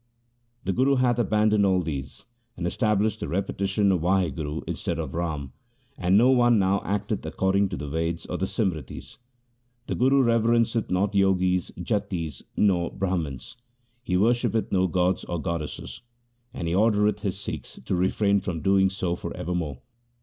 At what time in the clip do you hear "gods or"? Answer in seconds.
14.87-15.39